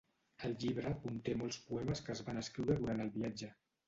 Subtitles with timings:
[0.47, 3.51] El llibre conté molts poemes que es van escriure durant el viatge.